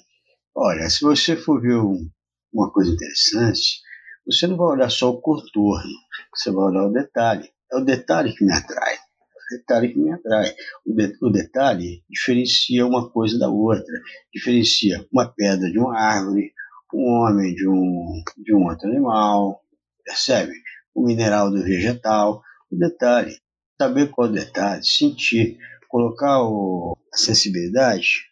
Olha, 0.55 0.89
se 0.89 1.01
você 1.01 1.35
for 1.35 1.61
ver 1.61 1.75
um, 1.75 2.09
uma 2.53 2.71
coisa 2.71 2.91
interessante, 2.91 3.81
você 4.25 4.47
não 4.47 4.55
vai 4.55 4.67
olhar 4.67 4.89
só 4.89 5.09
o 5.09 5.21
contorno, 5.21 5.91
você 6.33 6.49
vai 6.49 6.65
olhar 6.65 6.85
o 6.85 6.93
detalhe. 6.93 7.49
É 7.71 7.77
o 7.77 7.83
detalhe 7.83 8.33
que 8.33 8.45
me 8.45 8.53
atrai. 8.53 8.93
É 8.93 8.97
o 8.97 9.57
detalhe 9.57 9.89
que 9.93 9.99
me 9.99 10.11
atrai. 10.13 10.55
O, 10.85 10.93
de, 10.93 11.17
o 11.21 11.29
detalhe 11.29 12.03
diferencia 12.09 12.85
uma 12.85 13.09
coisa 13.09 13.37
da 13.37 13.49
outra. 13.49 13.93
Diferencia 14.33 15.05
uma 15.11 15.27
pedra 15.27 15.69
de 15.69 15.77
uma 15.77 15.99
árvore, 15.99 16.53
um 16.93 17.03
homem 17.21 17.53
de 17.53 17.67
um, 17.67 18.23
de 18.37 18.55
um 18.55 18.63
outro 18.65 18.87
animal. 18.87 19.61
Percebe? 20.05 20.53
o 20.99 21.05
mineral 21.05 21.49
do 21.49 21.63
vegetal, 21.63 22.41
o 22.71 22.77
detalhe, 22.77 23.39
saber 23.79 24.09
qual 24.11 24.27
detalhe, 24.31 24.83
sentir, 24.83 25.57
colocar 25.87 26.43
o, 26.43 26.97
a 27.13 27.17
sensibilidade 27.17 28.29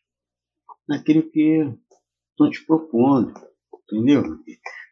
naquilo 0.88 1.30
que 1.30 1.74
estão 2.32 2.50
te 2.50 2.66
propondo, 2.66 3.34
entendeu? 3.90 4.24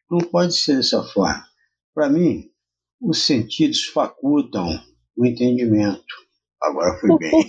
Não 0.09 0.19
pode 0.19 0.55
ser 0.55 0.77
dessa 0.77 1.03
forma. 1.03 1.45
Para 1.93 2.09
mim, 2.09 2.51
os 3.01 3.25
sentidos 3.25 3.85
facultam 3.85 4.67
o 5.15 5.25
entendimento. 5.25 6.03
Agora 6.61 6.97
foi 6.99 7.17
bem. 7.17 7.31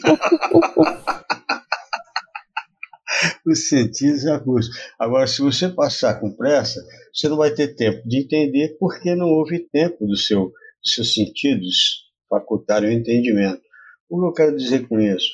os 3.46 3.68
sentidos 3.68 4.26
agudos. 4.26 4.68
Agora, 4.98 5.26
se 5.26 5.40
você 5.40 5.68
passar 5.68 6.20
com 6.20 6.34
pressa, 6.34 6.80
você 7.12 7.28
não 7.28 7.36
vai 7.36 7.50
ter 7.52 7.74
tempo 7.74 8.06
de 8.06 8.18
entender 8.18 8.76
porque 8.78 9.14
não 9.14 9.28
houve 9.28 9.68
tempo 9.70 10.06
do 10.06 10.16
seu, 10.16 10.52
seus 10.94 11.14
sentidos 11.14 12.04
facultarem 12.28 12.90
o 12.90 12.92
entendimento. 12.92 13.62
O 14.08 14.20
que 14.20 14.26
eu 14.26 14.32
quero 14.32 14.56
dizer 14.56 14.88
com 14.88 15.00
isso? 15.00 15.30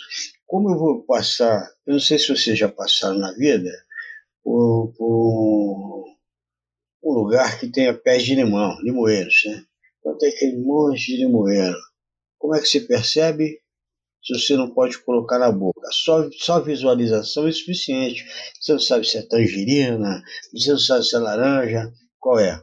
Como 0.47 0.71
eu 0.71 0.79
vou 0.79 1.03
passar, 1.05 1.71
eu 1.87 1.95
não 1.95 2.01
sei 2.01 2.19
se 2.19 2.29
vocês 2.29 2.59
já 2.59 2.69
passaram 2.69 3.19
na 3.19 3.33
vida, 3.33 3.71
por, 4.43 4.93
por 4.97 6.05
um 7.03 7.13
lugar 7.13 7.59
que 7.59 7.69
tenha 7.69 7.95
pés 7.95 8.25
de 8.25 8.35
limão, 8.35 8.79
limoeiros, 8.83 9.43
né? 9.47 9.65
Então 10.01 10.19
tem 10.19 10.31
aquele 10.31 10.59
monte 10.59 11.07
de 11.07 11.25
limoeiro. 11.25 11.79
Como 12.39 12.55
é 12.55 12.61
que 12.61 12.69
se 12.69 12.81
percebe? 12.81 13.63
se 14.25 14.39
você 14.39 14.57
não 14.57 14.71
pode 14.71 14.99
colocar 14.99 15.39
na 15.39 15.51
boca. 15.51 15.89
Só, 15.91 16.31
só 16.33 16.61
visualização 16.61 17.49
é 17.49 17.53
suficiente. 17.53 18.25
Você 18.61 18.73
não 18.73 18.79
sabe 18.79 19.07
se 19.07 19.19
é 19.19 19.23
tangerina, 19.23 20.23
você 20.53 20.71
não 20.71 20.79
sabe 20.79 21.05
se 21.05 21.17
é 21.17 21.19
laranja, 21.19 21.93
qual 22.21 22.39
é. 22.39 22.63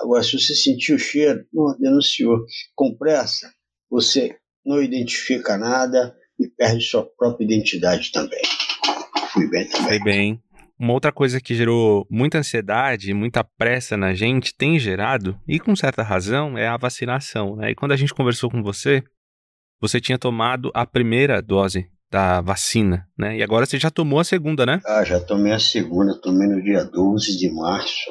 Agora, 0.00 0.22
se 0.22 0.38
você 0.38 0.54
sentiu 0.54 0.96
o 0.96 0.98
cheiro, 0.98 1.44
não 1.52 1.76
denunciou. 1.78 2.44
Com 2.74 2.96
pressa, 2.96 3.50
você 3.90 4.36
não 4.64 4.82
identifica 4.82 5.56
nada 5.56 6.14
e 6.38 6.48
perde 6.48 6.84
sua 6.84 7.04
própria 7.04 7.44
identidade 7.44 8.12
também. 8.12 8.42
Fui 9.32 9.48
bem 9.48 9.68
também. 9.68 9.88
Foi 9.88 9.98
bem. 10.00 10.42
Uma 10.78 10.92
outra 10.92 11.10
coisa 11.10 11.40
que 11.40 11.54
gerou 11.54 12.06
muita 12.10 12.38
ansiedade, 12.38 13.14
muita 13.14 13.42
pressa 13.42 13.96
na 13.96 14.12
gente, 14.12 14.54
tem 14.54 14.78
gerado, 14.78 15.40
e 15.48 15.58
com 15.58 15.74
certa 15.74 16.02
razão, 16.02 16.58
é 16.58 16.68
a 16.68 16.76
vacinação. 16.76 17.56
Né? 17.56 17.70
E 17.70 17.74
quando 17.74 17.92
a 17.92 17.96
gente 17.96 18.12
conversou 18.12 18.50
com 18.50 18.62
você, 18.62 19.02
você 19.80 20.00
tinha 20.00 20.18
tomado 20.18 20.70
a 20.74 20.84
primeira 20.84 21.40
dose 21.40 21.90
da 22.10 22.40
vacina, 22.40 23.06
né? 23.18 23.36
E 23.36 23.42
agora 23.42 23.66
você 23.66 23.78
já 23.78 23.90
tomou 23.90 24.20
a 24.20 24.24
segunda, 24.24 24.64
né? 24.64 24.80
Ah, 24.86 25.04
já 25.04 25.20
tomei 25.20 25.52
a 25.52 25.58
segunda, 25.58 26.18
tomei 26.20 26.46
no 26.46 26.62
dia 26.62 26.84
12 26.84 27.36
de 27.36 27.50
março. 27.52 28.10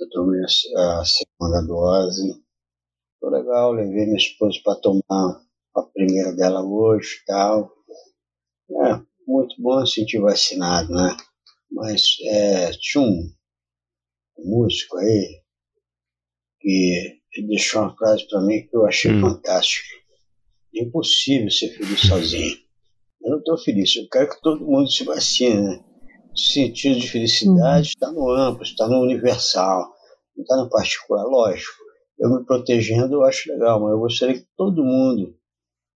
Eu 0.00 0.08
tomei 0.10 0.40
a, 0.42 1.04
segunda 1.04 1.60
dose. 1.66 2.42
Foi 3.20 3.30
legal, 3.30 3.72
levei 3.72 4.06
minha 4.06 4.16
esposa 4.16 4.58
para 4.64 4.80
tomar 4.80 5.42
a 5.76 5.82
primeira 5.82 6.32
dela 6.32 6.62
hoje 6.62 7.20
e 7.22 7.24
tal. 7.26 7.72
É, 8.70 9.00
muito 9.26 9.60
bom 9.60 9.84
sentir 9.84 10.20
vacinado, 10.20 10.90
né? 10.90 11.16
Mas 11.70 12.16
é, 12.24 12.70
tinha 12.72 13.04
um 13.04 13.30
músico 14.38 14.96
aí 14.96 15.42
que 16.60 17.20
deixou 17.46 17.82
uma 17.82 17.96
frase 17.96 18.26
para 18.28 18.40
mim 18.40 18.66
que 18.66 18.76
eu 18.76 18.86
achei 18.86 19.12
hum. 19.12 19.20
fantástica 19.20 20.00
é 20.74 20.82
impossível 20.82 21.50
ser 21.50 21.70
feliz 21.70 22.00
sozinho. 22.00 22.56
Eu 23.22 23.30
não 23.32 23.38
estou 23.38 23.58
feliz, 23.58 23.94
eu 23.96 24.08
quero 24.08 24.30
que 24.30 24.40
todo 24.40 24.64
mundo 24.64 24.90
se 24.90 25.04
vacine. 25.04 25.60
Né? 25.60 25.84
O 26.32 26.38
sentido 26.38 26.98
de 26.98 27.08
felicidade 27.10 27.88
está 27.88 28.08
uhum. 28.08 28.14
no 28.14 28.30
amplo, 28.30 28.62
está 28.62 28.86
no 28.86 29.00
universal, 29.00 29.92
não 30.36 30.42
está 30.42 30.56
no 30.56 30.68
particular. 30.68 31.24
Lógico, 31.24 31.72
eu 32.18 32.30
me 32.30 32.44
protegendo 32.44 33.14
eu 33.14 33.24
acho 33.24 33.50
legal, 33.50 33.80
mas 33.80 33.90
eu 33.92 33.98
gostaria 33.98 34.34
que 34.38 34.46
todo 34.56 34.84
mundo, 34.84 35.34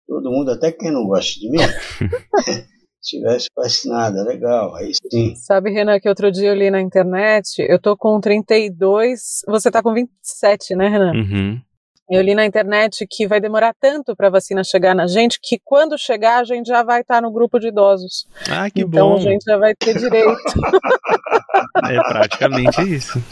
todo 0.07 0.31
mundo, 0.31 0.51
até 0.51 0.73
quem 0.73 0.91
não 0.91 1.07
gosta 1.07 1.39
de 1.39 1.51
mim, 1.51 1.59
tivesse 3.03 3.49
vacinado, 3.55 4.19
é 4.19 4.23
legal, 4.23 4.75
aí 4.75 4.93
sim. 5.11 5.37
Sabe, 5.37 5.71
Renan, 5.71 6.01
que 6.01 6.09
outro 6.09 6.33
dia 6.33 6.49
eu 6.49 6.55
li 6.55 6.71
na 6.71 6.81
internet, 6.81 7.59
eu 7.59 7.79
tô 7.79 7.97
com 7.97 8.19
32, 8.19 9.43
você 9.47 9.71
tá 9.71 9.83
com 9.83 9.93
27, 9.93 10.75
né, 10.75 10.89
Renan? 10.89 11.13
Uhum. 11.13 11.61
Eu 12.09 12.21
li 12.21 12.35
na 12.35 12.45
internet 12.45 13.07
que 13.09 13.27
vai 13.27 13.41
demorar 13.41 13.75
tanto 13.81 14.15
para 14.15 14.29
a 14.29 14.31
vacina 14.31 14.63
chegar 14.63 14.95
na 14.95 15.07
gente 15.07 15.39
que 15.43 15.59
quando 15.65 15.97
chegar 15.97 16.41
a 16.41 16.45
gente 16.45 16.67
já 16.67 16.83
vai 16.83 17.01
estar 17.01 17.15
tá 17.15 17.21
no 17.21 17.33
grupo 17.33 17.59
de 17.59 17.69
idosos. 17.69 18.27
Ah, 18.51 18.71
que 18.71 18.83
então, 18.83 19.11
bom. 19.11 19.19
Então 19.19 19.29
a 19.29 19.33
gente 19.33 19.45
já 19.45 19.57
vai 19.57 19.75
ter 19.75 19.97
direito. 19.97 20.43
é 21.89 21.97
praticamente 21.97 22.83
isso. 22.83 23.23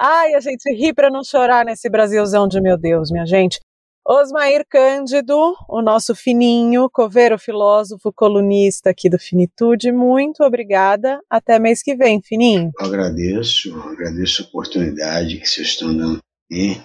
Ai, 0.00 0.34
a 0.34 0.40
gente 0.40 0.72
ri 0.72 0.94
para 0.94 1.10
não 1.10 1.22
chorar 1.22 1.64
nesse 1.64 1.90
Brasilzão 1.90 2.48
de 2.48 2.60
meu 2.60 2.78
Deus, 2.78 3.10
minha 3.10 3.26
gente. 3.26 3.60
Osmair 4.06 4.66
Cândido, 4.68 5.54
o 5.66 5.80
nosso 5.80 6.14
fininho, 6.14 6.90
coveiro 6.90 7.38
filósofo, 7.38 8.12
colunista 8.12 8.90
aqui 8.90 9.08
do 9.08 9.18
Finitude, 9.18 9.90
muito 9.90 10.42
obrigada. 10.42 11.20
Até 11.28 11.58
mês 11.58 11.82
que 11.82 11.96
vem, 11.96 12.20
fininho. 12.22 12.70
Eu 12.78 12.86
agradeço, 12.86 13.74
agradeço 13.80 14.42
a 14.42 14.46
oportunidade 14.46 15.38
que 15.38 15.48
vocês 15.48 15.68
estão 15.68 15.96
dando 15.96 16.18
aqui. 16.50 16.82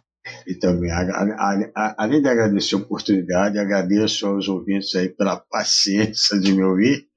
E 0.48 0.55
também, 0.55 0.91
a, 0.91 1.01
a, 1.01 1.71
a, 1.75 2.03
além 2.03 2.21
de 2.21 2.27
agradecer 2.27 2.75
a 2.75 2.79
oportunidade, 2.79 3.59
agradeço 3.59 4.25
aos 4.27 4.48
ouvintes 4.48 4.95
aí 4.95 5.09
pela 5.09 5.38
paciência 5.50 6.39
de 6.39 6.51
me 6.51 6.63
ouvir 6.63 7.07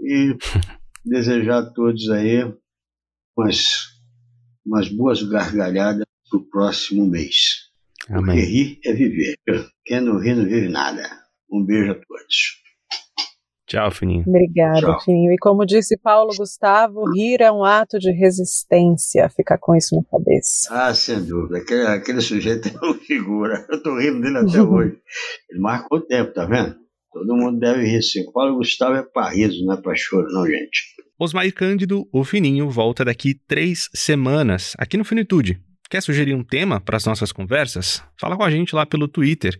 e 0.00 0.36
desejar 1.04 1.58
a 1.58 1.70
todos 1.70 2.10
aí 2.10 2.42
umas, 3.36 3.86
umas 4.64 4.88
boas 4.88 5.22
gargalhadas 5.22 6.04
para 6.30 6.38
o 6.38 6.44
próximo 6.44 7.06
mês. 7.06 7.70
Amém. 8.08 8.24
Porque 8.24 8.40
rir 8.40 8.80
é 8.84 8.92
viver. 8.92 9.38
Quem 9.84 10.00
não 10.00 10.18
ri 10.18 10.34
não 10.34 10.44
vive 10.44 10.68
nada. 10.68 11.02
Um 11.50 11.64
beijo 11.64 11.92
a 11.92 11.94
todos. 11.94 12.63
Tchau, 13.66 13.90
Fininho. 13.90 14.24
Obrigada, 14.26 14.80
Tchau. 14.80 15.00
Fininho. 15.00 15.32
E 15.32 15.38
como 15.38 15.64
disse 15.64 15.96
Paulo 15.98 16.34
Gustavo, 16.36 17.10
rir 17.14 17.40
é 17.40 17.50
um 17.50 17.64
ato 17.64 17.98
de 17.98 18.12
resistência. 18.12 19.28
Fica 19.30 19.56
com 19.58 19.74
isso 19.74 19.96
na 19.96 20.02
cabeça. 20.04 20.68
Ah, 20.70 20.94
sem 20.94 21.24
dúvida. 21.24 21.58
Aquele, 21.58 21.86
aquele 21.86 22.20
sujeito 22.20 22.68
é 22.76 22.84
uma 22.84 22.94
figura. 22.94 23.66
Eu 23.70 23.82
tô 23.82 23.98
rindo 23.98 24.20
dele 24.20 24.38
até 24.38 24.62
hoje. 24.62 24.98
Ele 25.50 25.60
marcou 25.60 25.98
o 25.98 26.02
tempo, 26.02 26.32
tá 26.34 26.44
vendo? 26.44 26.76
Todo 27.12 27.36
mundo 27.36 27.58
deve 27.58 27.86
rir 27.86 28.02
sim. 28.02 28.30
Paulo 28.32 28.56
Gustavo 28.56 28.96
é 28.96 29.02
para 29.02 29.30
riso, 29.30 29.64
não 29.64 29.74
é 29.74 29.80
para 29.80 29.94
choro, 29.94 30.30
não, 30.30 30.44
gente. 30.46 30.94
Osmair 31.18 31.54
Cândido, 31.54 32.06
o 32.12 32.24
Fininho, 32.24 32.68
volta 32.68 33.04
daqui 33.04 33.34
três 33.46 33.88
semanas, 33.94 34.74
aqui 34.76 34.96
no 34.96 35.04
Finitude. 35.04 35.60
Quer 35.88 36.02
sugerir 36.02 36.34
um 36.34 36.42
tema 36.42 36.80
para 36.80 36.96
as 36.96 37.04
nossas 37.04 37.30
conversas? 37.30 38.02
Fala 38.18 38.36
com 38.36 38.42
a 38.42 38.50
gente 38.50 38.74
lá 38.74 38.84
pelo 38.84 39.06
Twitter, 39.06 39.56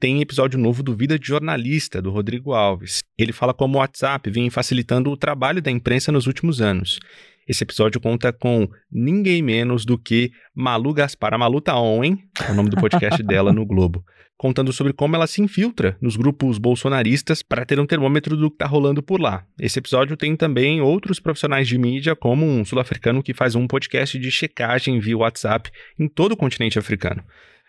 tem 0.01 0.19
episódio 0.19 0.57
novo 0.57 0.81
do 0.81 0.95
Vida 0.95 1.19
de 1.19 1.27
Jornalista, 1.27 2.01
do 2.01 2.09
Rodrigo 2.09 2.53
Alves. 2.53 3.03
Ele 3.15 3.31
fala 3.31 3.53
como 3.53 3.77
o 3.77 3.81
WhatsApp 3.81 4.31
vem 4.31 4.49
facilitando 4.49 5.11
o 5.11 5.15
trabalho 5.15 5.61
da 5.61 5.69
imprensa 5.69 6.11
nos 6.11 6.25
últimos 6.25 6.59
anos. 6.59 6.99
Esse 7.47 7.63
episódio 7.63 8.01
conta 8.01 8.33
com 8.33 8.67
ninguém 8.91 9.43
menos 9.43 9.85
do 9.85 9.99
que 9.99 10.31
Malu 10.55 10.91
Gaspar. 10.91 11.35
A 11.35 11.37
Malu 11.37 11.61
tá 11.61 11.79
on, 11.79 12.03
hein? 12.03 12.17
É 12.47 12.51
o 12.51 12.55
nome 12.55 12.71
do 12.71 12.77
podcast 12.77 13.21
dela 13.21 13.53
no 13.53 13.63
Globo. 13.63 14.03
Contando 14.35 14.73
sobre 14.73 14.91
como 14.91 15.15
ela 15.15 15.27
se 15.27 15.39
infiltra 15.39 15.95
nos 16.01 16.15
grupos 16.15 16.57
bolsonaristas 16.57 17.43
para 17.43 17.63
ter 17.63 17.79
um 17.79 17.85
termômetro 17.85 18.35
do 18.35 18.49
que 18.49 18.57
tá 18.57 18.65
rolando 18.65 19.03
por 19.03 19.21
lá. 19.21 19.45
Esse 19.59 19.77
episódio 19.77 20.17
tem 20.17 20.35
também 20.35 20.81
outros 20.81 21.19
profissionais 21.19 21.67
de 21.67 21.77
mídia, 21.77 22.15
como 22.15 22.43
um 22.43 22.65
sul-africano 22.65 23.21
que 23.21 23.35
faz 23.35 23.53
um 23.53 23.67
podcast 23.67 24.17
de 24.17 24.31
checagem 24.31 24.99
via 24.99 25.15
WhatsApp 25.15 25.69
em 25.99 26.07
todo 26.07 26.31
o 26.31 26.37
continente 26.37 26.79
africano. 26.79 27.23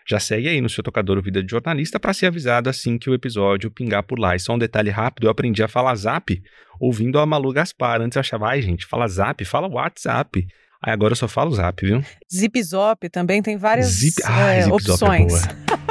Já 0.07 0.19
segue 0.19 0.49
aí 0.49 0.61
no 0.61 0.69
seu 0.69 0.83
tocador 0.83 1.21
Vida 1.21 1.43
de 1.43 1.49
Jornalista 1.49 1.99
para 1.99 2.13
ser 2.13 2.27
avisado 2.27 2.69
assim 2.69 2.97
que 2.97 3.09
o 3.09 3.13
episódio 3.13 3.71
pingar 3.71 4.03
por 4.03 4.19
lá. 4.19 4.35
E 4.35 4.39
só 4.39 4.53
um 4.53 4.57
detalhe 4.59 4.89
rápido, 4.89 5.27
eu 5.27 5.31
aprendi 5.31 5.63
a 5.63 5.67
falar 5.67 5.95
zap 5.95 6.41
ouvindo 6.79 7.19
a 7.19 7.25
Malu 7.25 7.53
Gaspar. 7.53 8.01
Antes 8.01 8.15
eu 8.15 8.19
achava, 8.19 8.49
ai 8.49 8.61
gente, 8.61 8.85
fala 8.85 9.07
zap, 9.07 9.43
fala 9.45 9.67
WhatsApp. 9.67 10.45
Aí 10.81 10.91
agora 10.91 11.13
eu 11.13 11.15
só 11.15 11.27
falo 11.27 11.51
zap, 11.51 11.85
viu? 11.85 12.03
Zip 12.31 12.61
Zop 12.61 13.07
também 13.09 13.41
tem 13.41 13.55
várias 13.55 13.87
Zip... 13.87 14.21
Ah, 14.25 14.51
é, 14.51 14.63
Zip 14.63 14.73
opções. 14.73 15.31
Zop 15.31 15.51
é 15.51 15.55
boa. 15.55 15.73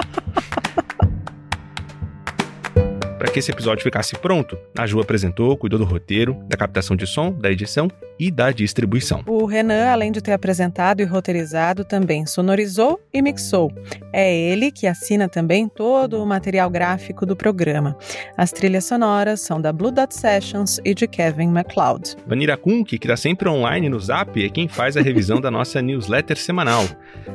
que 3.33 3.38
esse 3.38 3.51
episódio 3.51 3.83
ficasse 3.83 4.14
pronto, 4.16 4.59
a 4.77 4.87
Ju 4.87 5.01
apresentou, 5.01 5.57
cuidou 5.57 5.79
do 5.79 5.85
roteiro, 5.85 6.37
da 6.47 6.57
captação 6.57 6.95
de 6.95 7.07
som, 7.07 7.33
da 7.33 7.51
edição 7.51 7.88
e 8.18 8.31
da 8.31 8.53
distribuição. 8.53 9.23
O 9.27 9.47
Renan, 9.47 9.90
além 9.90 10.12
de 10.12 10.21
ter 10.21 10.33
apresentado 10.33 11.01
e 11.01 11.05
roteirizado, 11.05 11.85
também 11.85 12.27
sonorizou 12.27 13.01
e 13.12 13.23
mixou. 13.23 13.73
É 14.12 14.33
ele 14.33 14.71
que 14.71 14.87
assina 14.87 15.29
também 15.29 15.68
todo 15.68 16.23
o 16.23 16.27
material 16.27 16.68
gráfico 16.68 17.25
do 17.25 17.35
programa. 17.35 17.97
As 18.37 18.53
trilhas 18.53 18.85
sonoras 18.85 19.40
são 19.40 19.61
da 19.61 19.73
Blue 19.73 19.90
Dot 19.90 20.14
Sessions 20.14 20.79
e 20.85 20.95
de 20.95 21.07
Kevin 21.07 21.49
MacLeod. 21.49 22.16
Vanira 22.27 22.57
Kun, 22.57 22.85
que 22.85 22.97
está 22.97 23.16
sempre 23.16 23.49
online 23.49 23.88
no 23.88 23.99
Zap, 23.99 24.45
é 24.45 24.49
quem 24.49 24.68
faz 24.68 24.97
a 24.97 25.01
revisão 25.01 25.40
da 25.40 25.51
nossa 25.51 25.81
newsletter 25.81 26.37
semanal. 26.37 26.85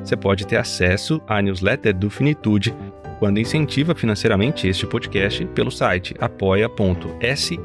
Você 0.03 0.15
pode 0.15 0.45
ter 0.45 0.57
acesso 0.57 1.21
à 1.27 1.41
newsletter 1.41 1.93
do 1.93 2.09
Finitude 2.09 2.73
quando 3.19 3.39
incentiva 3.39 3.95
financeiramente 3.95 4.67
este 4.67 4.85
podcast 4.85 5.45
pelo 5.47 5.71
site 5.71 6.15
apoia.se 6.19 7.59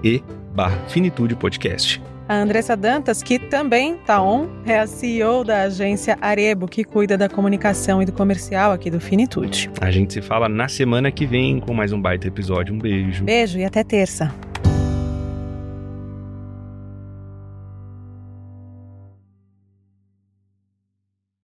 Finitude 0.88 1.35
Podcast. 1.35 2.03
A 2.29 2.37
Andressa 2.37 2.77
Dantas, 2.77 3.23
que 3.23 3.38
também 3.38 3.97
está 3.97 4.23
on, 4.23 4.49
é 4.65 4.79
a 4.79 4.87
CEO 4.87 5.45
da 5.45 5.62
agência 5.62 6.17
Arebo, 6.21 6.67
que 6.67 6.85
cuida 6.85 7.19
da 7.19 7.29
comunicação 7.29 8.01
e 8.01 8.07
do 8.07 8.12
comercial 8.12 8.73
aqui 8.73 8.91
do 8.91 9.01
Finitude. 9.01 9.71
A 9.81 9.91
gente 9.91 10.15
se 10.15 10.23
fala 10.23 10.49
na 10.49 10.69
semana 10.69 11.11
que 11.11 11.27
vem 11.27 11.61
com 11.61 11.75
mais 11.75 11.93
um 11.93 12.01
baita 12.01 12.29
episódio. 12.29 12.75
Um 12.75 12.79
beijo. 12.79 13.25
Beijo 13.25 13.59
e 13.59 13.65
até 13.65 13.83
terça. 13.83 14.33